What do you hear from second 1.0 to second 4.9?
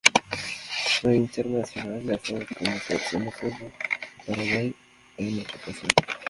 internacional con la Selección de fútbol de Paraguay